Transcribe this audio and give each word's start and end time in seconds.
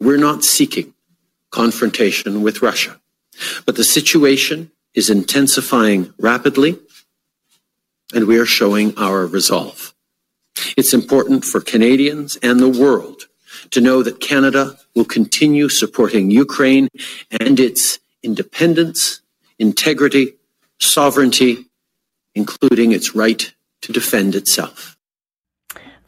we're 0.00 0.16
not 0.16 0.44
seeking 0.44 0.94
confrontation 1.50 2.42
with 2.42 2.62
Russia, 2.62 3.00
but 3.64 3.76
the 3.76 3.84
situation 3.84 4.70
is 4.94 5.10
intensifying 5.10 6.12
rapidly, 6.18 6.78
and 8.14 8.26
we 8.26 8.38
are 8.38 8.46
showing 8.46 8.96
our 8.96 9.26
resolve. 9.26 9.94
It's 10.76 10.92
important 10.92 11.44
for 11.44 11.60
Canadians 11.60 12.36
and 12.42 12.60
the 12.60 12.68
world 12.68 13.22
to 13.70 13.80
know 13.80 14.02
that 14.02 14.20
Canada 14.20 14.76
will 14.94 15.04
continue 15.04 15.68
supporting 15.68 16.30
Ukraine 16.30 16.88
and 17.30 17.60
its 17.60 17.98
independence, 18.22 19.20
integrity, 19.58 20.34
sovereignty, 20.80 21.66
including 22.34 22.92
its 22.92 23.14
right 23.14 23.52
to 23.82 23.92
defend 23.92 24.34
itself. 24.34 24.97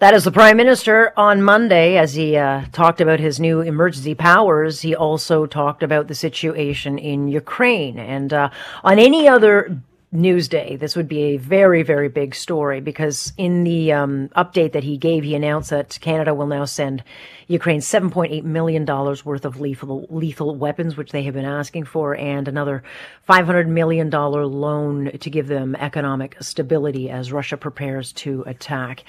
That 0.01 0.15
is 0.15 0.25
the 0.25 0.33
Prime 0.33 0.57
Minister 0.57 1.13
on 1.15 1.43
Monday 1.43 1.99
as 1.99 2.15
he 2.15 2.35
uh, 2.35 2.65
talked 2.73 3.03
about 3.03 3.21
his 3.21 3.39
new 3.39 3.61
emergency 3.61 4.15
powers. 4.15 4.81
He 4.81 4.97
also 4.97 5.45
talked 5.45 5.83
about 5.83 6.09
the 6.09 6.15
situation 6.15 6.97
in 6.97 7.29
Ukraine. 7.29 7.99
And 7.99 8.33
uh, 8.33 8.49
on 8.83 8.99
any 8.99 9.29
other 9.29 9.83
Newsday. 10.13 10.77
This 10.77 10.97
would 10.97 11.07
be 11.07 11.23
a 11.23 11.37
very, 11.37 11.85
very 11.85 12.09
big 12.09 12.35
story 12.35 12.81
because 12.81 13.33
in 13.37 13.63
the 13.63 13.93
um, 13.93 14.29
update 14.31 14.73
that 14.73 14.83
he 14.83 14.97
gave, 14.97 15.23
he 15.23 15.37
announced 15.37 15.71
that 15.71 15.99
Canada 16.01 16.35
will 16.35 16.49
now 16.49 16.65
send 16.65 17.05
Ukraine 17.47 17.79
$7.8 17.79 18.43
million 18.43 18.85
worth 18.85 19.45
of 19.45 19.61
lethal, 19.61 20.09
lethal 20.11 20.57
weapons, 20.57 20.97
which 20.97 21.13
they 21.13 21.23
have 21.23 21.35
been 21.35 21.45
asking 21.45 21.85
for, 21.85 22.17
and 22.17 22.49
another 22.49 22.83
$500 23.29 23.69
million 23.69 24.11
loan 24.11 25.17
to 25.17 25.31
give 25.31 25.47
them 25.47 25.77
economic 25.77 26.37
stability 26.41 27.09
as 27.09 27.31
Russia 27.31 27.57
prepares 27.57 28.13
to 28.15 28.43
attack. 28.49 29.05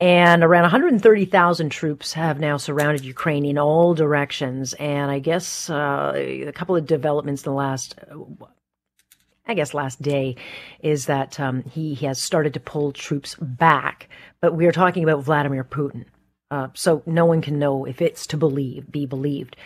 And 0.00 0.44
around 0.44 0.62
130,000 0.62 1.70
troops 1.70 2.12
have 2.12 2.38
now 2.38 2.56
surrounded 2.56 3.04
Ukraine 3.04 3.44
in 3.44 3.58
all 3.58 3.94
directions. 3.94 4.72
And 4.74 5.10
I 5.10 5.18
guess 5.18 5.68
uh, 5.68 6.12
a 6.14 6.52
couple 6.52 6.76
of 6.76 6.86
developments 6.86 7.42
in 7.42 7.50
the 7.50 7.56
last 7.56 7.98
I 9.48 9.54
guess 9.54 9.72
last 9.72 10.00
day 10.02 10.36
is 10.80 11.06
that 11.06 11.40
um, 11.40 11.62
he, 11.62 11.94
has 11.96 12.22
started 12.22 12.52
to 12.54 12.60
pull 12.60 12.92
troops 12.92 13.34
back. 13.40 14.10
But 14.42 14.54
we 14.54 14.66
are 14.66 14.72
talking 14.72 15.02
about 15.02 15.24
Vladimir 15.24 15.64
Putin. 15.64 16.04
Uh, 16.50 16.68
so 16.74 17.02
no 17.06 17.24
one 17.24 17.40
can 17.40 17.58
know 17.58 17.86
if 17.86 18.00
it's 18.00 18.26
to 18.26 18.36
believe, 18.36 18.90
be 18.90 19.06
believed. 19.06 19.56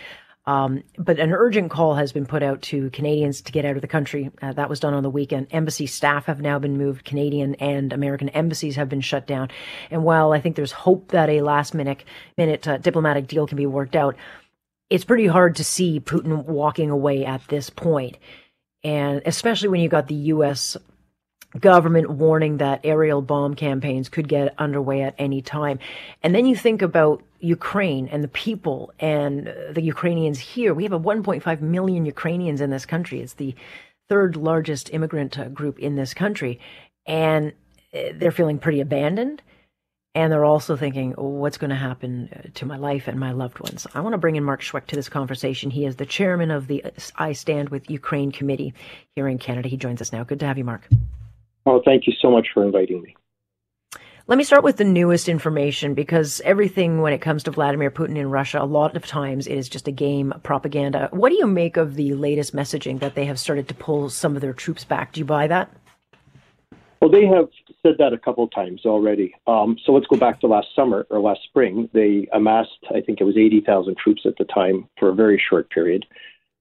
Um, 0.44 0.82
but 0.98 1.20
an 1.20 1.32
urgent 1.32 1.70
call 1.70 1.94
has 1.94 2.12
been 2.12 2.26
put 2.26 2.42
out 2.42 2.62
to 2.62 2.90
Canadians 2.90 3.42
to 3.42 3.52
get 3.52 3.64
out 3.64 3.76
of 3.76 3.82
the 3.82 3.88
country. 3.88 4.30
Uh, 4.40 4.52
that 4.52 4.68
was 4.68 4.80
done 4.80 4.94
on 4.94 5.04
the 5.04 5.10
weekend. 5.10 5.46
Embassy 5.52 5.86
staff 5.86 6.26
have 6.26 6.40
now 6.40 6.58
been 6.58 6.76
moved. 6.76 7.04
Canadian 7.04 7.54
and 7.56 7.92
American 7.92 8.28
embassies 8.30 8.74
have 8.74 8.88
been 8.88 9.00
shut 9.00 9.26
down. 9.26 9.50
And 9.90 10.02
while 10.02 10.32
I 10.32 10.40
think 10.40 10.56
there's 10.56 10.72
hope 10.72 11.12
that 11.12 11.30
a 11.30 11.42
last 11.42 11.74
minute 11.74 12.04
minute 12.36 12.66
uh, 12.66 12.78
diplomatic 12.78 13.28
deal 13.28 13.46
can 13.46 13.56
be 13.56 13.66
worked 13.66 13.94
out, 13.94 14.16
it's 14.90 15.04
pretty 15.04 15.28
hard 15.28 15.56
to 15.56 15.64
see 15.64 16.00
Putin 16.00 16.44
walking 16.44 16.90
away 16.90 17.24
at 17.24 17.46
this 17.48 17.70
point. 17.70 18.18
And 18.82 19.22
especially 19.24 19.68
when 19.68 19.80
you 19.80 19.88
got 19.88 20.08
the 20.08 20.14
U.S. 20.14 20.76
government 21.58 22.10
warning 22.10 22.58
that 22.58 22.80
aerial 22.84 23.22
bomb 23.22 23.54
campaigns 23.54 24.08
could 24.08 24.28
get 24.28 24.54
underway 24.58 25.02
at 25.02 25.14
any 25.18 25.42
time. 25.42 25.78
And 26.22 26.34
then 26.34 26.46
you 26.46 26.56
think 26.56 26.82
about 26.82 27.22
Ukraine 27.40 28.08
and 28.08 28.22
the 28.22 28.28
people 28.28 28.92
and 28.98 29.52
the 29.70 29.82
Ukrainians 29.82 30.38
here. 30.38 30.74
We 30.74 30.84
have 30.84 30.92
a 30.92 31.00
1.5 31.00 31.60
million 31.60 32.06
Ukrainians 32.06 32.60
in 32.60 32.70
this 32.70 32.86
country. 32.86 33.20
It's 33.20 33.34
the 33.34 33.54
third 34.08 34.36
largest 34.36 34.92
immigrant 34.92 35.38
uh, 35.38 35.48
group 35.48 35.78
in 35.78 35.96
this 35.96 36.14
country. 36.14 36.60
And 37.06 37.52
uh, 37.94 38.12
they're 38.14 38.30
feeling 38.30 38.58
pretty 38.58 38.80
abandoned 38.80 39.42
and 40.14 40.30
they're 40.30 40.44
also 40.44 40.76
thinking, 40.76 41.14
oh, 41.16 41.26
what's 41.28 41.56
going 41.56 41.70
to 41.70 41.76
happen 41.76 42.28
uh, 42.34 42.48
to 42.54 42.66
my 42.66 42.76
life 42.76 43.08
and 43.08 43.18
my 43.18 43.32
loved 43.32 43.60
ones? 43.60 43.86
I 43.94 44.00
want 44.00 44.12
to 44.12 44.18
bring 44.18 44.36
in 44.36 44.44
Mark 44.44 44.60
Shwec 44.60 44.86
to 44.86 44.96
this 44.96 45.08
conversation. 45.08 45.70
He 45.70 45.86
is 45.86 45.96
the 45.96 46.06
chairman 46.06 46.50
of 46.50 46.66
the 46.66 46.84
I 47.16 47.32
Stand 47.32 47.70
with 47.70 47.88
Ukraine 47.90 48.30
committee 48.30 48.74
here 49.16 49.26
in 49.26 49.38
Canada. 49.38 49.68
He 49.68 49.78
joins 49.78 50.02
us 50.02 50.12
now. 50.12 50.22
Good 50.24 50.40
to 50.40 50.46
have 50.46 50.58
you, 50.58 50.64
Mark. 50.64 50.86
Oh, 51.66 51.80
thank 51.84 52.06
you 52.06 52.12
so 52.20 52.30
much 52.30 52.48
for 52.52 52.64
inviting 52.64 53.02
me. 53.02 53.16
Let 54.28 54.38
me 54.38 54.44
start 54.44 54.62
with 54.62 54.76
the 54.76 54.84
newest 54.84 55.28
information 55.28 55.94
because 55.94 56.40
everything 56.44 57.00
when 57.00 57.12
it 57.12 57.20
comes 57.20 57.42
to 57.42 57.50
Vladimir 57.50 57.90
Putin 57.90 58.16
in 58.16 58.30
Russia, 58.30 58.62
a 58.62 58.64
lot 58.64 58.96
of 58.96 59.04
times 59.04 59.48
it 59.48 59.58
is 59.58 59.68
just 59.68 59.88
a 59.88 59.92
game 59.92 60.32
propaganda. 60.44 61.08
What 61.10 61.30
do 61.30 61.36
you 61.36 61.46
make 61.46 61.76
of 61.76 61.96
the 61.96 62.14
latest 62.14 62.54
messaging 62.54 63.00
that 63.00 63.16
they 63.16 63.24
have 63.24 63.40
started 63.40 63.66
to 63.68 63.74
pull 63.74 64.08
some 64.10 64.36
of 64.36 64.40
their 64.40 64.52
troops 64.52 64.84
back? 64.84 65.12
Do 65.12 65.20
you 65.20 65.24
buy 65.24 65.48
that? 65.48 65.70
Well, 67.00 67.10
they 67.10 67.26
have 67.26 67.48
said 67.82 67.96
that 67.98 68.12
a 68.12 68.18
couple 68.18 68.44
of 68.44 68.52
times 68.52 68.86
already. 68.86 69.34
Um, 69.48 69.76
so 69.84 69.90
let's 69.90 70.06
go 70.06 70.16
back 70.16 70.40
to 70.40 70.46
last 70.46 70.68
summer 70.74 71.04
or 71.10 71.18
last 71.18 71.40
spring. 71.42 71.90
They 71.92 72.28
amassed, 72.32 72.78
I 72.94 73.00
think 73.00 73.20
it 73.20 73.24
was 73.24 73.36
80,000 73.36 73.96
troops 73.96 74.22
at 74.24 74.36
the 74.38 74.44
time 74.44 74.88
for 75.00 75.08
a 75.08 75.14
very 75.14 75.42
short 75.50 75.68
period. 75.70 76.06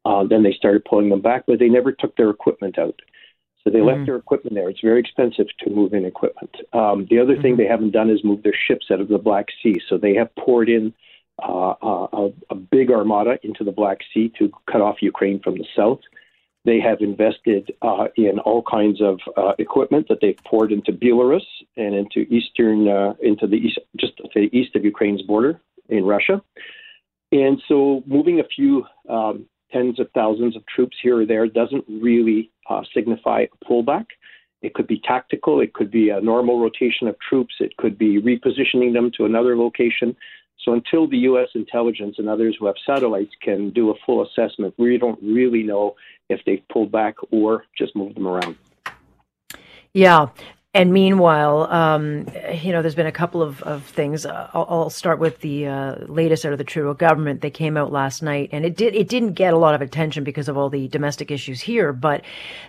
Uh, 0.04 0.24
then 0.28 0.42
they 0.42 0.54
started 0.54 0.84
pulling 0.84 1.10
them 1.10 1.22
back, 1.22 1.44
but 1.46 1.60
they 1.60 1.70
never 1.70 1.92
took 1.92 2.16
their 2.18 2.32
equipment 2.32 2.80
out. 2.80 3.00
So 3.64 3.70
they 3.70 3.82
left 3.82 4.08
their 4.08 4.16
equipment 4.16 4.56
there. 4.56 4.70
It's 4.70 4.82
very 4.82 5.00
expensive 5.00 5.46
to 5.60 5.70
move 5.70 5.94
in 5.94 6.06
equipment. 6.06 6.56
Um, 6.74 7.06
the 7.10 7.20
other 7.20 7.34
mm-hmm. 7.34 7.42
thing 7.42 7.58
they 7.58 7.68
haven't 7.68 7.92
done 7.92 8.10
is 8.10 8.24
move 8.24 8.42
their 8.42 8.56
ships 8.68 8.88
out 8.92 9.02
of 9.02 9.08
the 9.08 9.20
Black 9.20 9.48
Sea. 9.62 9.80
So 9.88 9.98
they 9.98 10.16
have 10.16 10.34
poured 10.36 10.68
in 10.68 10.94
uh, 11.42 11.74
a, 11.82 12.30
a, 12.50 12.56
big 12.56 12.92
armada 12.92 13.38
into 13.44 13.64
the 13.64 13.72
Black 13.72 14.00
Sea 14.14 14.32
to 14.38 14.52
cut 14.72 14.82
off 14.82 14.98
Ukraine 15.02 15.40
from 15.40 15.58
the 15.58 15.66
south. 15.76 16.00
They 16.66 16.80
have 16.80 17.02
invested 17.02 17.72
uh, 17.82 18.08
in 18.16 18.40
all 18.40 18.64
kinds 18.64 19.02
of 19.02 19.20
uh, 19.36 19.54
equipment 19.58 20.08
that 20.10 20.20
they've 20.22 20.38
poured 20.46 20.72
into 20.72 20.92
Belarus 20.92 21.46
and 21.78 21.96
into 21.96 22.22
eastern, 22.32 22.88
uh, 22.88 23.14
into 23.22 23.48
the 23.48 23.56
east, 23.56 23.80
just 24.00 24.18
to 24.18 24.30
the 24.36 24.56
east 24.56 24.76
of 24.76 24.86
Ukraine's 24.86 25.24
border 25.24 25.60
in 25.90 26.04
Russia. 26.06 26.42
And 27.32 27.62
so, 27.68 28.04
moving 28.06 28.40
a 28.40 28.44
few 28.44 28.86
um, 29.10 29.48
tens 29.72 30.00
of 30.00 30.10
thousands 30.14 30.56
of 30.56 30.66
troops 30.68 30.98
here 31.02 31.22
or 31.22 31.26
there 31.26 31.48
doesn't 31.48 31.86
really 31.88 32.52
uh, 32.70 32.82
signify 32.94 33.46
a 33.46 33.66
pullback. 33.66 34.06
It 34.62 34.74
could 34.74 34.88
be 34.88 35.02
tactical. 35.04 35.60
It 35.60 35.74
could 35.74 35.90
be 35.90 36.10
a 36.10 36.22
normal 36.22 36.60
rotation 36.60 37.08
of 37.08 37.16
troops. 37.20 37.56
It 37.60 37.76
could 37.78 37.98
be 37.98 38.22
repositioning 38.22 38.94
them 38.94 39.12
to 39.18 39.26
another 39.26 39.58
location. 39.58 40.16
So 40.64 40.74
until 40.74 41.08
the 41.08 41.18
U.S. 41.18 41.50
intelligence 41.56 42.16
and 42.20 42.30
others 42.30 42.56
who 42.60 42.68
have 42.68 42.76
satellites 42.86 43.32
can 43.42 43.72
do 43.72 43.90
a 43.90 43.96
full 44.06 44.24
assessment, 44.24 44.76
we 44.78 44.98
don't 44.98 45.20
really 45.24 45.64
know 45.64 45.96
if 46.30 46.42
they've 46.46 46.64
pulled 46.72 46.92
back 46.92 47.16
or 47.32 47.66
just 47.76 47.96
moved 47.96 48.16
them 48.16 48.28
around. 48.28 48.56
Yeah. 49.94 50.28
And 50.74 50.94
meanwhile, 50.94 51.70
um, 51.70 52.28
you 52.54 52.72
know, 52.72 52.82
there's 52.82 52.96
been 52.96 53.06
a 53.06 53.12
couple 53.12 53.42
of, 53.42 53.62
of 53.64 53.84
things. 53.84 54.26
Uh, 54.26 54.50
I'll, 54.54 54.66
I'll, 54.70 54.90
start 54.90 55.20
with 55.20 55.42
the 55.42 55.68
uh, 55.68 55.96
latest 56.06 56.46
out 56.46 56.54
of 56.54 56.60
the 56.60 56.64
Trudeau 56.64 56.94
government. 56.94 57.42
They 57.42 57.50
came 57.50 57.76
out 57.76 57.92
last 57.92 58.24
night, 58.24 58.52
and 58.54 58.66
it 58.66 58.78
did 58.78 58.96
it 58.96 59.10
didn't 59.10 59.34
get 59.34 59.54
a 59.54 59.58
lot 59.58 59.76
of 59.76 59.82
attention 59.82 60.24
because 60.24 60.48
of 60.48 60.58
all 60.58 60.70
the 60.70 60.88
domestic 60.88 61.30
issues 61.30 61.60
here. 61.60 61.92
But 61.92 62.22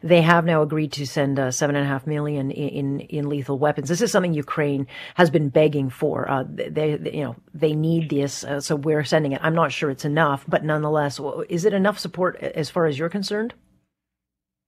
they 0.03 0.21
have 0.21 0.45
now 0.45 0.63
agreed 0.63 0.91
to 0.95 1.07
send 1.07 1.39
uh, 1.39 1.53
seven 1.53 1.77
and 1.77 1.85
a 1.85 1.89
half 1.89 2.05
million 2.05 2.51
in, 2.51 2.69
in, 2.71 3.01
in 3.03 3.29
lethal 3.29 3.57
weapons. 3.57 3.89
This 3.89 4.01
is 4.01 4.11
something 4.11 4.35
Ukraine 4.35 4.89
has 5.15 5.31
been 5.31 5.49
begging 5.49 5.89
for. 5.89 6.29
Uh, 6.29 6.43
they, 6.49 6.97
they, 6.97 7.13
you 7.13 7.23
know 7.23 7.37
they 7.55 7.73
need 7.73 8.11
this, 8.11 8.43
uh, 8.43 8.61
so 8.61 8.75
we're 8.75 9.05
sending 9.05 9.31
it. 9.31 9.41
I'm 9.45 9.55
not 9.55 9.71
sure 9.71 9.91
it's 9.91 10.05
enough, 10.05 10.45
but 10.49 10.65
nonetheless, 10.65 11.21
is 11.49 11.65
it 11.65 11.73
enough 11.73 12.01
support 12.01 12.37
as 12.43 12.69
far 12.69 12.87
as 12.87 12.99
you're 12.99 13.09
concerned? 13.09 13.55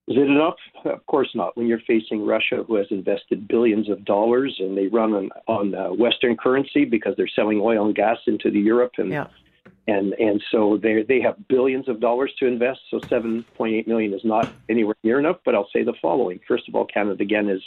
Is 0.07 0.19
it 0.19 0.29
enough? 0.29 0.57
Of 0.85 1.07
course 1.07 1.31
not. 1.35 1.57
When 1.57 1.67
you're 1.67 1.81
facing 1.87 2.27
Russia, 2.27 2.63
who 2.67 2.77
has 2.77 2.87
invested 2.91 3.49
billions 3.49 3.89
of 3.89 4.05
dollars 4.05 4.55
and 4.59 4.77
they 4.77 4.89
run 4.89 5.15
on, 5.15 5.31
on 5.47 5.75
uh, 5.75 5.89
Western 5.95 6.37
currency 6.37 6.85
because 6.85 7.15
they're 7.17 7.29
selling 7.29 7.59
oil 7.61 7.87
and 7.87 7.95
gas 7.95 8.19
into 8.27 8.51
the 8.51 8.61
Europe 8.61 8.93
and 8.99 9.11
yeah. 9.11 9.29
and 9.87 10.13
and 10.15 10.43
so 10.51 10.79
they 10.83 11.05
they 11.09 11.23
have 11.23 11.37
billions 11.49 11.89
of 11.89 12.01
dollars 12.01 12.33
to 12.39 12.47
invest. 12.47 12.81
So 12.91 12.99
7.8 13.01 13.87
million 13.87 14.13
is 14.13 14.25
not 14.25 14.53
anywhere 14.69 14.97
near 15.03 15.19
enough. 15.19 15.39
But 15.43 15.55
I'll 15.55 15.71
say 15.73 15.83
the 15.83 15.95
following: 16.03 16.39
First 16.47 16.69
of 16.69 16.75
all, 16.75 16.85
Canada 16.85 17.23
again 17.23 17.49
is 17.49 17.63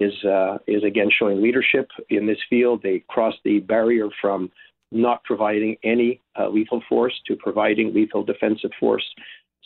is 0.00 0.24
uh, 0.24 0.58
is 0.66 0.84
again 0.84 1.08
showing 1.10 1.40
leadership 1.40 1.88
in 2.10 2.26
this 2.26 2.38
field. 2.50 2.82
They 2.82 3.04
crossed 3.08 3.40
the 3.42 3.60
barrier 3.60 4.08
from 4.20 4.50
not 4.92 5.22
providing 5.24 5.76
any 5.84 6.20
uh, 6.38 6.48
lethal 6.48 6.82
force 6.88 7.14
to 7.26 7.36
providing 7.36 7.94
lethal 7.94 8.24
defensive 8.24 8.72
force. 8.78 9.04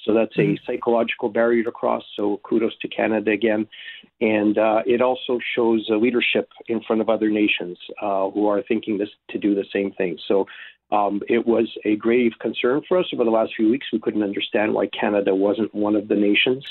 So 0.04 0.12
that's 0.12 0.36
a 0.36 0.40
mm-hmm. 0.40 0.64
psychological 0.66 1.28
barrier 1.28 1.64
to 1.64 1.72
cross. 1.72 2.02
So 2.16 2.40
kudos 2.42 2.76
to 2.82 2.88
Canada 2.88 3.30
again. 3.30 3.66
And 4.20 4.58
uh, 4.58 4.82
it 4.86 5.00
also 5.00 5.38
shows 5.54 5.86
leadership 5.88 6.48
in 6.68 6.82
front 6.82 7.00
of 7.00 7.08
other 7.08 7.30
nations 7.30 7.78
uh, 8.00 8.30
who 8.30 8.46
are 8.48 8.62
thinking 8.62 8.98
this 8.98 9.08
to 9.30 9.38
do 9.38 9.54
the 9.54 9.64
same 9.72 9.92
thing. 9.92 10.18
So 10.28 10.46
um, 10.92 11.22
it 11.28 11.46
was 11.46 11.68
a 11.84 11.96
grave 11.96 12.32
concern 12.40 12.82
for 12.86 12.98
us 12.98 13.06
over 13.12 13.24
the 13.24 13.30
last 13.30 13.52
few 13.56 13.70
weeks. 13.70 13.86
We 13.92 13.98
couldn't 13.98 14.22
understand 14.22 14.74
why 14.74 14.86
Canada 14.88 15.34
wasn't 15.34 15.74
one 15.74 15.96
of 15.96 16.08
the 16.08 16.14
nations, 16.14 16.64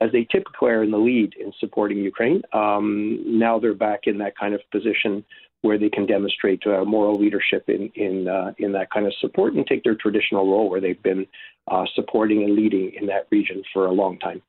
as 0.00 0.12
they 0.12 0.24
typically 0.24 0.70
are 0.70 0.84
in 0.84 0.90
the 0.90 0.98
lead 0.98 1.34
in 1.34 1.52
supporting 1.58 1.98
Ukraine. 1.98 2.42
Um, 2.52 3.20
now 3.26 3.58
they're 3.58 3.74
back 3.74 4.00
in 4.04 4.18
that 4.18 4.36
kind 4.36 4.54
of 4.54 4.60
position 4.70 5.24
where 5.64 5.78
they 5.78 5.88
can 5.88 6.04
demonstrate 6.04 6.62
uh, 6.66 6.84
moral 6.84 7.18
leadership 7.18 7.64
in 7.68 7.90
in 7.94 8.28
uh, 8.28 8.52
in 8.58 8.70
that 8.72 8.90
kind 8.90 9.06
of 9.06 9.14
support 9.18 9.54
and 9.54 9.66
take 9.66 9.82
their 9.82 9.94
traditional 9.94 10.46
role 10.46 10.68
where 10.68 10.80
they've 10.80 11.02
been 11.02 11.26
uh, 11.68 11.84
supporting 11.94 12.42
and 12.44 12.54
leading 12.54 12.92
in 13.00 13.06
that 13.06 13.26
region 13.30 13.62
for 13.72 13.86
a 13.86 13.92
long 13.92 14.18
time. 14.18 14.42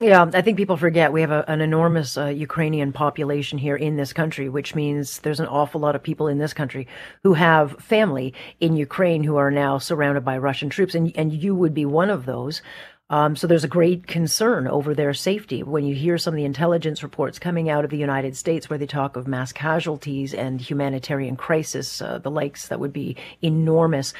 Yeah, 0.00 0.28
I 0.32 0.42
think 0.42 0.56
people 0.56 0.76
forget 0.76 1.12
we 1.12 1.20
have 1.20 1.30
a, 1.30 1.44
an 1.48 1.60
enormous 1.60 2.16
uh, 2.16 2.26
Ukrainian 2.26 2.92
population 2.92 3.58
here 3.58 3.76
in 3.76 3.96
this 3.96 4.12
country, 4.12 4.48
which 4.48 4.74
means 4.74 5.20
there's 5.20 5.40
an 5.40 5.46
awful 5.46 5.80
lot 5.80 5.96
of 5.96 6.02
people 6.02 6.28
in 6.28 6.38
this 6.38 6.52
country 6.52 6.86
who 7.22 7.34
have 7.34 7.72
family 7.80 8.34
in 8.60 8.76
Ukraine 8.76 9.24
who 9.24 9.36
are 9.36 9.50
now 9.50 9.78
surrounded 9.78 10.24
by 10.24 10.38
Russian 10.38 10.68
troops, 10.68 10.94
and 10.94 11.12
and 11.16 11.32
you 11.32 11.54
would 11.56 11.74
be 11.74 11.86
one 11.86 12.10
of 12.10 12.24
those. 12.24 12.62
Um, 13.10 13.36
so 13.36 13.46
there's 13.46 13.64
a 13.64 13.68
great 13.68 14.06
concern 14.06 14.66
over 14.66 14.94
their 14.94 15.12
safety 15.12 15.62
when 15.62 15.84
you 15.84 15.94
hear 15.94 16.16
some 16.16 16.32
of 16.32 16.36
the 16.36 16.46
intelligence 16.46 17.02
reports 17.02 17.38
coming 17.38 17.68
out 17.68 17.84
of 17.84 17.90
the 17.90 17.98
United 17.98 18.34
States, 18.34 18.70
where 18.70 18.78
they 18.78 18.86
talk 18.86 19.16
of 19.16 19.28
mass 19.28 19.52
casualties 19.52 20.32
and 20.32 20.60
humanitarian 20.60 21.36
crisis, 21.36 22.00
uh, 22.00 22.18
the 22.18 22.30
likes 22.30 22.68
that 22.68 22.80
would 22.80 22.94
be 22.94 23.16
enormous. 23.42 24.14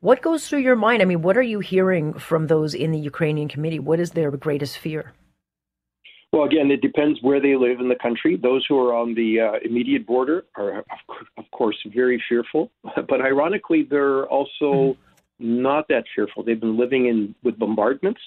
What 0.00 0.22
goes 0.22 0.48
through 0.48 0.60
your 0.60 0.76
mind? 0.76 1.02
I 1.02 1.04
mean, 1.04 1.20
what 1.20 1.36
are 1.36 1.42
you 1.42 1.60
hearing 1.60 2.14
from 2.14 2.46
those 2.46 2.74
in 2.74 2.92
the 2.92 2.98
Ukrainian 2.98 3.48
community? 3.48 3.78
What 3.78 4.00
is 4.00 4.12
their 4.12 4.30
greatest 4.30 4.78
fear? 4.78 5.12
Well, 6.32 6.44
again, 6.44 6.70
it 6.70 6.80
depends 6.80 7.20
where 7.22 7.40
they 7.40 7.56
live 7.56 7.78
in 7.78 7.88
the 7.88 7.94
country. 7.94 8.36
Those 8.36 8.64
who 8.68 8.78
are 8.78 8.94
on 8.94 9.14
the 9.14 9.40
uh, 9.40 9.52
immediate 9.64 10.06
border 10.06 10.46
are, 10.56 10.78
of 11.36 11.44
course, 11.52 11.76
very 11.94 12.22
fearful. 12.28 12.70
But 12.96 13.20
ironically, 13.20 13.86
they're 13.88 14.26
also 14.26 14.64
mm-hmm 14.64 15.03
not 15.38 15.86
that 15.88 16.04
fearful. 16.14 16.42
They've 16.42 16.60
been 16.60 16.78
living 16.78 17.06
in 17.06 17.34
with 17.42 17.58
bombardments 17.58 18.20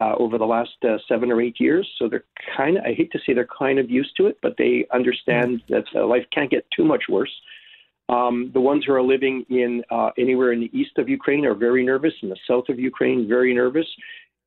uh, 0.00 0.14
over 0.18 0.38
the 0.38 0.44
last 0.44 0.76
uh, 0.82 0.98
seven 1.08 1.30
or 1.30 1.40
eight 1.40 1.58
years, 1.58 1.88
so 1.98 2.08
they're 2.08 2.24
kind 2.56 2.76
of. 2.78 2.84
I 2.84 2.94
hate 2.94 3.12
to 3.12 3.18
say 3.24 3.32
they're 3.32 3.48
kind 3.58 3.78
of 3.78 3.90
used 3.90 4.16
to 4.16 4.26
it, 4.26 4.38
but 4.42 4.56
they 4.58 4.86
understand 4.92 5.62
mm. 5.62 5.66
that 5.68 5.84
uh, 5.94 6.06
life 6.06 6.26
can't 6.32 6.50
get 6.50 6.66
too 6.76 6.84
much 6.84 7.04
worse. 7.08 7.32
Um, 8.08 8.50
the 8.52 8.60
ones 8.60 8.84
who 8.86 8.92
are 8.92 9.02
living 9.02 9.46
in 9.48 9.82
uh, 9.90 10.10
anywhere 10.18 10.52
in 10.52 10.60
the 10.60 10.70
east 10.78 10.98
of 10.98 11.08
Ukraine 11.08 11.46
are 11.46 11.54
very 11.54 11.84
nervous. 11.84 12.12
In 12.22 12.28
the 12.28 12.36
south 12.46 12.68
of 12.68 12.78
Ukraine, 12.78 13.26
very 13.26 13.54
nervous. 13.54 13.86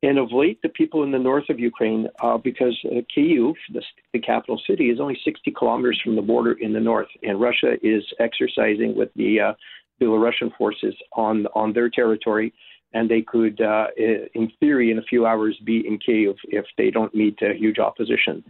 And 0.02 0.16
of 0.16 0.30
late, 0.30 0.62
the 0.62 0.68
people 0.68 1.02
in 1.02 1.10
the 1.10 1.18
north 1.18 1.48
of 1.48 1.58
Ukraine, 1.58 2.06
uh, 2.22 2.38
because 2.38 2.78
uh, 2.84 3.00
Kyiv, 3.16 3.54
the, 3.72 3.82
the, 4.12 4.20
capital 4.20 4.60
city, 4.64 4.90
is 4.90 5.00
only 5.00 5.18
60 5.24 5.50
kilometers 5.50 6.00
from 6.04 6.14
the 6.14 6.22
border 6.22 6.52
in 6.52 6.72
the 6.72 6.78
north, 6.78 7.08
and 7.24 7.40
Russia 7.40 7.74
is 7.82 8.04
exercising 8.20 8.94
with 8.94 9.08
the 9.16 9.40
uh, 9.40 9.52
Belarusian 10.00 10.56
forces 10.56 10.94
on 11.14 11.46
on 11.54 11.72
their 11.72 11.88
territory, 11.88 12.52
and 12.92 13.08
they 13.08 13.22
could, 13.22 13.60
uh, 13.60 13.88
in 13.96 14.50
theory, 14.60 14.90
in 14.90 14.98
a 14.98 15.02
few 15.02 15.26
hours, 15.26 15.58
be 15.64 15.86
in 15.86 15.98
Kiev 15.98 16.36
if 16.44 16.64
they 16.76 16.90
don't 16.90 17.14
meet 17.14 17.38
a 17.42 17.54
huge 17.54 17.78
opposition. 17.78 18.44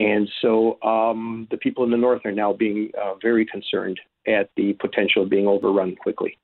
And 0.00 0.28
so 0.40 0.82
um, 0.82 1.46
the 1.50 1.56
people 1.58 1.84
in 1.84 1.90
the 1.90 1.96
north 1.96 2.22
are 2.24 2.32
now 2.32 2.52
being 2.52 2.90
uh, 3.00 3.14
very 3.22 3.46
concerned 3.46 4.00
at 4.26 4.50
the 4.56 4.72
potential 4.74 5.22
of 5.22 5.30
being 5.30 5.46
overrun 5.46 5.94
quickly. 5.96 6.38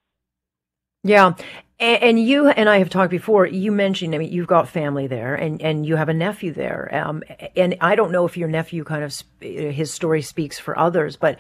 Yeah. 1.05 1.34
And, 1.81 2.19
you 2.20 2.49
and 2.49 2.69
I 2.69 2.78
have 2.78 2.90
talked 2.90 3.12
before. 3.12 3.46
You 3.46 3.70
mentioned, 3.70 4.14
I 4.14 4.19
mean, 4.19 4.32
you've 4.32 4.49
got 4.49 4.69
family 4.69 5.06
there, 5.06 5.37
and, 5.37 5.62
and 5.62 5.87
you 5.87 5.94
have 5.94 6.08
a 6.08 6.14
nephew 6.14 6.52
there. 6.52 6.93
Um, 6.93 7.22
and 7.56 7.76
I 7.81 7.94
don't 7.94 8.10
know 8.10 8.26
if 8.26 8.37
your 8.37 8.49
nephew 8.49 8.82
kind 8.82 9.05
of 9.05 9.14
his 9.40 9.94
story 9.94 10.22
speaks 10.22 10.58
for 10.58 10.76
others, 10.76 11.16
but 11.16 11.38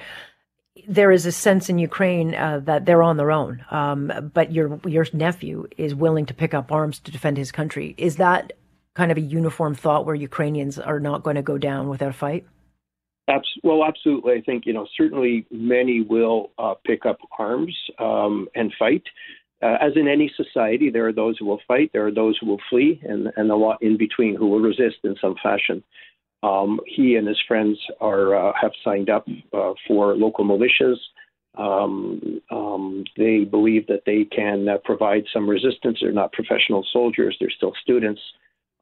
there 0.86 1.10
is 1.10 1.26
a 1.26 1.32
sense 1.32 1.68
in 1.68 1.78
Ukraine 1.78 2.34
uh, 2.34 2.60
that 2.64 2.84
they're 2.86 3.02
on 3.02 3.16
their 3.16 3.32
own, 3.32 3.64
um, 3.70 4.30
but 4.34 4.52
your 4.52 4.80
your 4.86 5.06
nephew 5.12 5.66
is 5.76 5.94
willing 5.94 6.26
to 6.26 6.34
pick 6.34 6.54
up 6.54 6.70
arms 6.70 6.98
to 7.00 7.10
defend 7.10 7.36
his 7.36 7.50
country. 7.50 7.94
Is 7.96 8.16
that 8.16 8.52
kind 8.94 9.10
of 9.10 9.16
a 9.16 9.22
uniform 9.22 9.74
thought 9.74 10.06
where 10.06 10.14
Ukrainians 10.14 10.78
are 10.78 11.00
not 11.00 11.22
going 11.22 11.36
to 11.36 11.42
go 11.42 11.58
down 11.58 11.88
without 11.88 12.10
a 12.10 12.12
fight? 12.12 12.46
well, 13.62 13.84
absolutely. 13.84 14.34
I 14.34 14.40
think 14.40 14.64
you 14.66 14.72
know 14.72 14.86
certainly 14.96 15.46
many 15.50 16.00
will 16.00 16.50
uh, 16.58 16.74
pick 16.84 17.06
up 17.06 17.18
arms 17.38 17.76
um, 17.98 18.48
and 18.54 18.72
fight. 18.78 19.04
Uh, 19.60 19.76
as 19.80 19.92
in 19.96 20.06
any 20.06 20.32
society, 20.36 20.88
there 20.88 21.06
are 21.08 21.12
those 21.12 21.36
who 21.38 21.44
will 21.44 21.60
fight, 21.66 21.90
there 21.92 22.06
are 22.06 22.14
those 22.14 22.38
who 22.38 22.46
will 22.46 22.60
flee, 22.70 23.00
and, 23.02 23.32
and 23.36 23.50
a 23.50 23.56
lot 23.56 23.82
in 23.82 23.96
between 23.96 24.36
who 24.36 24.46
will 24.46 24.60
resist 24.60 24.98
in 25.02 25.16
some 25.20 25.34
fashion. 25.42 25.82
Um, 26.42 26.80
he 26.86 27.16
and 27.16 27.26
his 27.26 27.40
friends 27.48 27.78
are 28.00 28.34
uh, 28.34 28.52
have 28.60 28.72
signed 28.84 29.10
up 29.10 29.26
uh, 29.52 29.72
for 29.86 30.14
local 30.14 30.44
militias. 30.44 30.96
Um, 31.56 32.40
um, 32.50 33.04
they 33.16 33.40
believe 33.40 33.86
that 33.88 34.02
they 34.06 34.24
can 34.24 34.68
uh, 34.68 34.78
provide 34.84 35.24
some 35.32 35.48
resistance. 35.48 35.98
They're 36.00 36.12
not 36.12 36.32
professional 36.32 36.86
soldiers; 36.92 37.36
they're 37.40 37.50
still 37.50 37.72
students. 37.82 38.20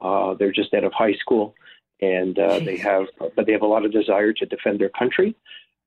Uh, 0.01 0.35
they're 0.35 0.53
just 0.53 0.75
out 0.75 0.85
of 0.85 0.93
high 0.93 1.15
school, 1.15 1.55
and 2.03 2.39
uh, 2.39 2.59
they 2.59 2.77
have, 2.77 3.07
but 3.19 3.47
they 3.47 3.53
have 3.53 3.63
a 3.63 3.67
lot 3.67 3.87
of 3.87 3.93
desire 3.93 4.35
to 4.35 4.47
defend 4.47 4.79
their 4.79 4.91
country 4.91 5.35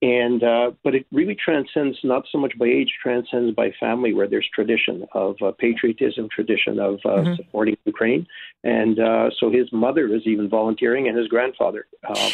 and 0.01 0.43
uh, 0.43 0.71
but 0.83 0.95
it 0.95 1.05
really 1.11 1.35
transcends 1.35 1.97
not 2.03 2.25
so 2.31 2.37
much 2.37 2.57
by 2.57 2.65
age, 2.65 2.93
transcends 3.01 3.53
by 3.53 3.71
family, 3.79 4.13
where 4.13 4.27
there's 4.27 4.47
tradition 4.53 5.05
of 5.13 5.35
uh, 5.41 5.51
patriotism, 5.57 6.29
tradition 6.29 6.79
of 6.79 6.95
uh, 7.05 7.09
mm-hmm. 7.09 7.35
supporting 7.35 7.77
Ukraine, 7.85 8.25
and 8.63 8.99
uh, 8.99 9.29
so 9.39 9.51
his 9.51 9.71
mother 9.73 10.07
is 10.13 10.21
even 10.25 10.47
volunteering, 10.47 11.07
and 11.07 11.17
his 11.17 11.27
grandfather, 11.27 11.85
uh, 12.07 12.29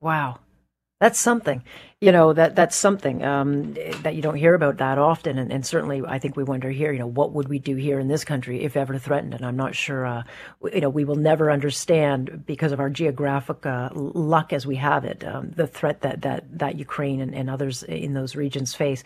wow. 0.00 0.38
That's 1.00 1.20
something, 1.20 1.62
you 2.00 2.10
know. 2.10 2.32
That 2.32 2.56
that's 2.56 2.74
something 2.74 3.22
um, 3.22 3.74
that 4.02 4.16
you 4.16 4.22
don't 4.22 4.34
hear 4.34 4.54
about 4.54 4.78
that 4.78 4.98
often, 4.98 5.38
and, 5.38 5.52
and, 5.52 5.64
certainly 5.64 6.02
I 6.04 6.18
think 6.18 6.36
we 6.36 6.42
wonder 6.42 6.70
here. 6.70 6.90
You 6.90 6.98
know, 6.98 7.06
what 7.06 7.32
would 7.34 7.48
we 7.48 7.60
do 7.60 7.76
here 7.76 8.00
in 8.00 8.08
this 8.08 8.24
country 8.24 8.64
if 8.64 8.76
ever 8.76 8.98
threatened? 8.98 9.32
And 9.34 9.46
I'm 9.46 9.56
not 9.56 9.76
sure. 9.76 10.04
Uh, 10.04 10.24
you 10.72 10.80
know, 10.80 10.88
we 10.88 11.04
will 11.04 11.14
never 11.14 11.52
understand 11.52 12.42
because 12.46 12.72
of 12.72 12.80
our 12.80 12.90
geographic 12.90 13.64
uh, 13.64 13.90
luck 13.94 14.52
as 14.52 14.66
we 14.66 14.74
have 14.74 15.04
it, 15.04 15.24
um, 15.24 15.52
the 15.52 15.68
threat 15.68 16.00
that 16.00 16.22
that 16.22 16.58
that 16.58 16.76
Ukraine 16.76 17.20
and, 17.20 17.32
and 17.32 17.48
others 17.48 17.84
in 17.84 18.14
those 18.14 18.34
regions 18.34 18.74
face. 18.74 19.04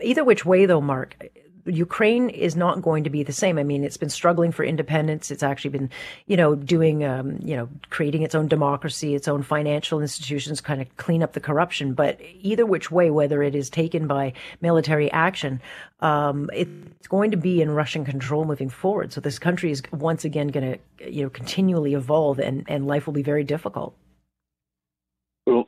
Either 0.00 0.24
which 0.24 0.44
way, 0.44 0.66
though, 0.66 0.80
Mark, 0.80 1.16
Ukraine 1.66 2.28
is 2.28 2.56
not 2.56 2.82
going 2.82 3.04
to 3.04 3.10
be 3.10 3.22
the 3.22 3.32
same. 3.32 3.58
I 3.58 3.62
mean, 3.62 3.84
it's 3.84 3.96
been 3.96 4.10
struggling 4.10 4.52
for 4.52 4.64
independence. 4.64 5.30
It's 5.30 5.42
actually 5.42 5.70
been, 5.70 5.90
you 6.26 6.36
know, 6.36 6.54
doing, 6.54 7.04
um, 7.04 7.38
you 7.42 7.56
know, 7.56 7.68
creating 7.90 8.22
its 8.22 8.34
own 8.34 8.48
democracy, 8.48 9.14
its 9.14 9.28
own 9.28 9.42
financial 9.42 10.00
institutions, 10.00 10.60
kind 10.60 10.82
of 10.82 10.96
clean 10.96 11.22
up 11.22 11.32
the 11.32 11.40
corruption. 11.40 11.94
But 11.94 12.20
either 12.40 12.66
which 12.66 12.90
way, 12.90 13.10
whether 13.10 13.42
it 13.42 13.54
is 13.54 13.70
taken 13.70 14.06
by 14.06 14.32
military 14.60 15.10
action, 15.10 15.60
um, 16.00 16.50
it's 16.52 17.08
going 17.08 17.30
to 17.30 17.36
be 17.36 17.62
in 17.62 17.70
Russian 17.70 18.04
control 18.04 18.44
moving 18.44 18.68
forward. 18.68 19.12
So 19.12 19.20
this 19.20 19.38
country 19.38 19.70
is 19.70 19.82
once 19.92 20.24
again 20.24 20.48
going 20.48 20.78
to, 20.98 21.10
you 21.10 21.22
know, 21.22 21.30
continually 21.30 21.94
evolve, 21.94 22.38
and 22.38 22.64
and 22.68 22.86
life 22.86 23.06
will 23.06 23.14
be 23.14 23.22
very 23.22 23.44
difficult. 23.44 23.94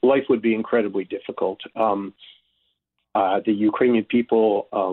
Life 0.03 0.25
would 0.29 0.43
be 0.43 0.55
incredibly 0.55 1.05
difficult. 1.05 1.61
Um, 1.75 2.15
uh, 3.17 3.41
the 3.47 3.53
Ukrainian 3.53 4.05
people, 4.05 4.69
uh, 4.75 4.93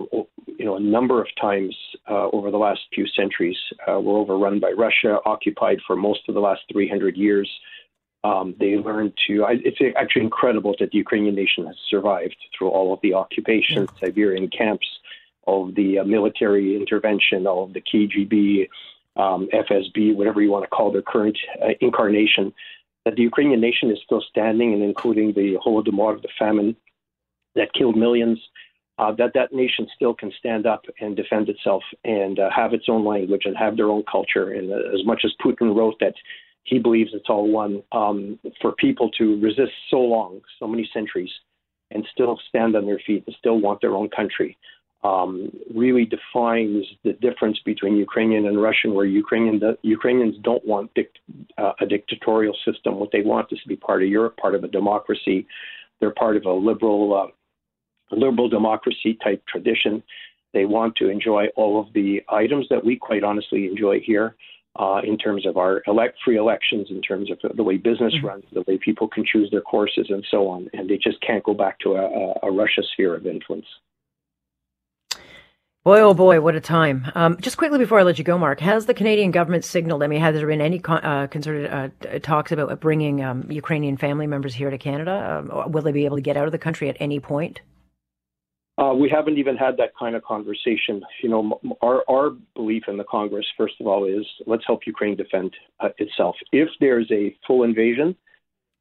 you 0.58 0.64
know, 0.64 0.76
a 0.76 0.80
number 0.80 1.20
of 1.20 1.28
times 1.38 1.76
uh, 2.08 2.28
over 2.32 2.50
the 2.50 2.56
last 2.56 2.80
few 2.94 3.06
centuries 3.06 3.58
uh, 3.86 4.00
were 4.00 4.16
overrun 4.16 4.58
by 4.58 4.70
Russia, 4.70 5.18
occupied 5.26 5.78
for 5.86 5.94
most 5.94 6.20
of 6.26 6.34
the 6.34 6.40
last 6.40 6.62
300 6.72 7.18
years. 7.18 7.50
Um, 8.30 8.54
they 8.58 8.76
learned 8.76 9.12
to. 9.26 9.44
It's 9.50 9.76
actually 9.94 10.22
incredible 10.22 10.74
that 10.80 10.90
the 10.92 10.96
Ukrainian 10.96 11.34
nation 11.34 11.66
has 11.66 11.76
survived 11.90 12.38
through 12.56 12.70
all 12.70 12.94
of 12.94 13.00
the 13.02 13.12
occupation, 13.12 13.82
yeah. 13.82 14.06
Siberian 14.06 14.48
camps, 14.48 14.88
all 15.42 15.68
of 15.68 15.74
the 15.74 15.98
uh, 15.98 16.04
military 16.04 16.76
intervention, 16.76 17.46
all 17.46 17.64
of 17.64 17.74
the 17.74 17.82
KGB, 17.82 18.70
um, 19.22 19.48
FSB, 19.52 20.16
whatever 20.16 20.40
you 20.40 20.50
want 20.50 20.64
to 20.64 20.70
call 20.70 20.90
their 20.90 21.02
current 21.02 21.36
incarnation. 21.82 22.54
That 23.04 23.16
the 23.16 23.22
Ukrainian 23.32 23.60
nation 23.60 23.90
is 23.90 23.98
still 24.02 24.22
standing, 24.30 24.72
and 24.72 24.82
including 24.82 25.34
the 25.34 25.58
Holodomor, 25.62 26.22
the 26.22 26.34
famine 26.38 26.74
that 27.54 27.72
killed 27.72 27.96
millions, 27.96 28.38
uh, 28.98 29.12
that 29.12 29.32
that 29.34 29.52
nation 29.52 29.88
still 29.94 30.14
can 30.14 30.32
stand 30.38 30.66
up 30.66 30.84
and 31.00 31.16
defend 31.16 31.48
itself 31.48 31.82
and 32.04 32.38
uh, 32.38 32.48
have 32.54 32.72
its 32.72 32.84
own 32.88 33.04
language 33.04 33.42
and 33.44 33.56
have 33.56 33.76
their 33.76 33.88
own 33.88 34.04
culture. 34.10 34.52
And 34.52 34.72
uh, 34.72 34.94
as 34.94 35.04
much 35.04 35.22
as 35.24 35.32
Putin 35.44 35.74
wrote 35.74 35.96
that 36.00 36.14
he 36.64 36.78
believes 36.78 37.10
it's 37.12 37.28
all 37.28 37.50
one, 37.50 37.82
um, 37.92 38.38
for 38.60 38.72
people 38.72 39.10
to 39.18 39.38
resist 39.40 39.72
so 39.90 39.98
long, 39.98 40.40
so 40.58 40.66
many 40.66 40.88
centuries, 40.92 41.30
and 41.90 42.06
still 42.12 42.38
stand 42.48 42.74
on 42.74 42.86
their 42.86 43.00
feet 43.06 43.24
and 43.26 43.36
still 43.38 43.60
want 43.60 43.80
their 43.80 43.94
own 43.94 44.08
country. 44.08 44.56
Um, 45.02 45.50
really 45.74 46.06
defines 46.06 46.86
the 47.04 47.12
difference 47.12 47.58
between 47.66 47.96
Ukrainian 47.96 48.46
and 48.46 48.62
Russian, 48.62 48.94
where 48.94 49.04
Ukrainian 49.04 49.60
Ukrainians 49.82 50.36
don't 50.42 50.64
want 50.66 50.90
uh, 51.58 51.72
a 51.78 51.84
dictatorial 51.84 52.56
system. 52.64 52.98
What 52.98 53.10
they 53.12 53.20
want 53.20 53.48
is 53.52 53.60
to 53.60 53.68
be 53.68 53.76
part 53.76 54.02
of 54.02 54.08
Europe, 54.08 54.38
part 54.38 54.54
of 54.54 54.64
a 54.64 54.68
democracy. 54.68 55.46
They're 56.00 56.14
part 56.14 56.38
of 56.38 56.46
a 56.46 56.52
liberal 56.52 57.14
uh, 57.14 57.26
liberal 58.10 58.48
democracy 58.48 59.18
type 59.22 59.42
tradition. 59.46 60.02
They 60.52 60.64
want 60.64 60.96
to 60.96 61.08
enjoy 61.08 61.46
all 61.56 61.80
of 61.80 61.92
the 61.92 62.22
items 62.28 62.66
that 62.70 62.84
we 62.84 62.96
quite 62.96 63.24
honestly 63.24 63.66
enjoy 63.66 64.00
here. 64.00 64.36
Uh, 64.76 65.00
in 65.04 65.16
terms 65.16 65.46
of 65.46 65.56
our 65.56 65.84
elect 65.86 66.18
free 66.24 66.36
elections, 66.36 66.88
in 66.90 67.00
terms 67.00 67.30
of 67.30 67.38
the 67.56 67.62
way 67.62 67.76
business 67.76 68.12
mm-hmm. 68.12 68.26
runs, 68.26 68.44
the 68.52 68.64
way 68.66 68.76
people 68.76 69.06
can 69.06 69.24
choose 69.24 69.48
their 69.52 69.60
courses, 69.60 70.06
and 70.08 70.26
so 70.28 70.48
on. 70.48 70.68
And 70.72 70.90
they 70.90 70.96
just 70.96 71.20
can't 71.20 71.44
go 71.44 71.54
back 71.54 71.78
to 71.80 71.92
a, 71.92 72.34
a 72.42 72.50
Russia 72.50 72.82
sphere 72.92 73.14
of 73.14 73.24
influence. 73.24 73.66
Boy, 75.84 76.00
oh 76.00 76.14
boy, 76.14 76.40
what 76.40 76.56
a 76.56 76.60
time. 76.60 77.12
Um, 77.14 77.36
just 77.40 77.58
quickly 77.58 77.78
before 77.78 78.00
I 78.00 78.02
let 78.04 78.16
you 78.16 78.24
go, 78.24 78.38
Mark, 78.38 78.58
has 78.60 78.86
the 78.86 78.94
Canadian 78.94 79.32
government 79.32 79.66
signaled, 79.66 80.02
I 80.02 80.06
mean, 80.06 80.20
has 80.20 80.34
there 80.34 80.46
been 80.46 80.62
any 80.62 80.78
con- 80.78 81.04
uh, 81.04 81.26
concerted 81.26 81.70
uh, 81.70 82.18
talks 82.20 82.52
about 82.52 82.80
bringing 82.80 83.22
um, 83.22 83.46
Ukrainian 83.50 83.98
family 83.98 84.26
members 84.26 84.54
here 84.54 84.70
to 84.70 84.78
Canada? 84.78 85.44
Um, 85.52 85.70
will 85.70 85.82
they 85.82 85.92
be 85.92 86.06
able 86.06 86.16
to 86.16 86.22
get 86.22 86.38
out 86.38 86.46
of 86.46 86.52
the 86.52 86.58
country 86.58 86.88
at 86.88 86.96
any 87.00 87.20
point? 87.20 87.60
Uh, 88.76 88.92
we 88.92 89.08
haven't 89.08 89.38
even 89.38 89.56
had 89.56 89.76
that 89.76 89.96
kind 89.96 90.16
of 90.16 90.24
conversation. 90.24 91.02
You 91.22 91.28
know, 91.28 91.60
our 91.80 92.02
our 92.08 92.30
belief 92.56 92.84
in 92.88 92.96
the 92.96 93.04
Congress, 93.04 93.46
first 93.56 93.74
of 93.80 93.86
all, 93.86 94.04
is 94.04 94.26
let's 94.46 94.64
help 94.66 94.80
Ukraine 94.86 95.16
defend 95.16 95.54
uh, 95.80 95.90
itself. 95.98 96.34
If 96.50 96.68
there's 96.80 97.08
a 97.12 97.36
full 97.46 97.62
invasion, 97.62 98.16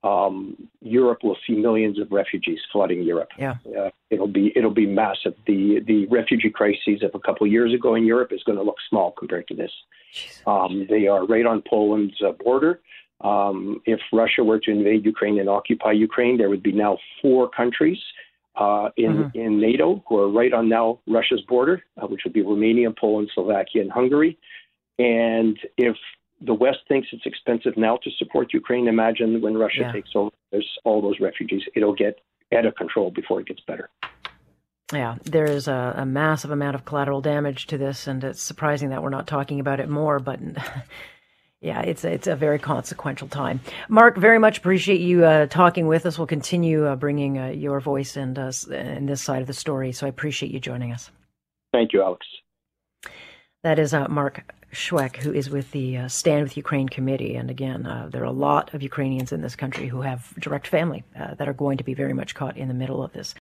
um, 0.03 0.67
Europe 0.81 1.23
will 1.23 1.37
see 1.45 1.53
millions 1.53 1.99
of 1.99 2.11
refugees 2.11 2.59
flooding 2.71 3.03
Europe. 3.03 3.29
Yeah, 3.37 3.55
uh, 3.77 3.91
it'll 4.09 4.27
be 4.27 4.51
it'll 4.55 4.71
be 4.71 4.87
massive. 4.87 5.35
The 5.45 5.81
the 5.85 6.07
refugee 6.07 6.49
crises 6.49 7.03
of 7.03 7.11
a 7.13 7.19
couple 7.19 7.45
of 7.45 7.53
years 7.53 7.71
ago 7.71 7.93
in 7.93 8.03
Europe 8.03 8.31
is 8.33 8.41
going 8.43 8.57
to 8.57 8.63
look 8.63 8.77
small 8.89 9.11
compared 9.11 9.47
to 9.49 9.55
this. 9.55 9.71
Um, 10.47 10.87
they 10.89 11.05
are 11.07 11.25
right 11.25 11.45
on 11.45 11.61
Poland's 11.69 12.19
uh, 12.21 12.31
border. 12.31 12.81
Um, 13.21 13.81
if 13.85 13.99
Russia 14.11 14.43
were 14.43 14.59
to 14.59 14.71
invade 14.71 15.05
Ukraine 15.05 15.39
and 15.39 15.47
occupy 15.47 15.91
Ukraine, 15.91 16.37
there 16.37 16.49
would 16.49 16.63
be 16.63 16.73
now 16.73 16.97
four 17.21 17.47
countries 17.47 17.99
uh, 18.55 18.89
in 18.97 19.13
mm-hmm. 19.13 19.39
in 19.39 19.59
NATO 19.59 20.03
who 20.07 20.17
are 20.17 20.29
right 20.29 20.53
on 20.53 20.69
now 20.69 20.99
Russia's 21.07 21.41
border, 21.47 21.83
uh, 22.01 22.07
which 22.07 22.21
would 22.23 22.33
be 22.33 22.41
Romania, 22.41 22.91
Poland, 22.91 23.31
Slovakia, 23.33 23.81
and 23.81 23.91
Hungary. 23.91 24.37
And 24.99 25.57
if 25.77 25.95
the 26.41 26.53
West 26.53 26.79
thinks 26.87 27.07
it's 27.11 27.25
expensive 27.25 27.77
now 27.77 27.97
to 28.03 28.11
support 28.17 28.53
Ukraine, 28.53 28.87
imagine 28.87 29.41
when 29.41 29.55
Russia 29.55 29.81
yeah. 29.81 29.91
takes 29.91 30.09
over, 30.15 30.31
there's 30.51 30.69
all 30.83 31.01
those 31.01 31.19
refugees. 31.19 31.63
It'll 31.75 31.95
get 31.95 32.19
out 32.55 32.65
of 32.65 32.75
control 32.75 33.09
before 33.11 33.39
it 33.39 33.47
gets 33.47 33.61
better. 33.61 33.89
Yeah, 34.91 35.15
there 35.23 35.45
is 35.45 35.67
a, 35.67 35.93
a 35.97 36.05
massive 36.05 36.51
amount 36.51 36.75
of 36.75 36.85
collateral 36.85 37.21
damage 37.21 37.65
to 37.67 37.77
this, 37.77 38.05
and 38.05 38.23
it's 38.23 38.41
surprising 38.41 38.89
that 38.89 39.01
we're 39.01 39.09
not 39.09 39.25
talking 39.25 39.59
about 39.59 39.79
it 39.79 39.89
more. 39.89 40.19
But 40.19 40.39
Yeah, 41.63 41.79
it's 41.79 42.03
a, 42.03 42.11
it's 42.11 42.27
a 42.27 42.35
very 42.35 42.59
consequential 42.59 43.29
time. 43.29 43.61
Mark, 43.87 44.17
very 44.17 44.37
much 44.37 44.57
appreciate 44.57 44.99
you 44.99 45.23
uh, 45.23 45.45
talking 45.45 45.87
with 45.87 46.05
us. 46.05 46.17
We'll 46.17 46.27
continue 46.27 46.85
uh, 46.85 46.97
bringing 46.97 47.39
uh, 47.39 47.47
your 47.47 47.79
voice 47.79 48.17
and 48.17 48.37
uh, 48.37 48.51
in 48.69 49.05
this 49.05 49.21
side 49.21 49.41
of 49.41 49.47
the 49.47 49.53
story. 49.53 49.93
So 49.93 50.05
I 50.05 50.09
appreciate 50.09 50.51
you 50.51 50.59
joining 50.59 50.91
us. 50.91 51.09
Thank 51.71 51.93
you, 51.93 52.03
Alex. 52.03 52.27
That 53.63 53.79
is 53.79 53.93
uh, 53.93 54.09
Mark 54.09 54.43
Shwec, 54.73 55.15
who 55.15 55.31
is 55.31 55.49
with 55.49 55.71
the 55.71 55.99
uh, 55.99 56.07
Stand 56.09 56.43
with 56.43 56.57
Ukraine 56.57 56.89
committee. 56.89 57.35
And 57.35 57.49
again, 57.49 57.85
uh, 57.85 58.09
there 58.11 58.23
are 58.23 58.25
a 58.25 58.31
lot 58.31 58.73
of 58.73 58.83
Ukrainians 58.83 59.31
in 59.31 59.39
this 59.39 59.55
country 59.55 59.87
who 59.87 60.01
have 60.01 60.33
direct 60.37 60.67
family 60.67 61.05
that 61.15 61.47
are 61.47 61.53
going 61.53 61.77
to 61.77 61.83
be 61.85 61.93
very 61.93 62.13
much 62.13 62.35
caught 62.35 62.57
in 62.57 62.67
the 62.67 62.73
middle 62.73 63.01
of 63.01 63.13
this. 63.13 63.35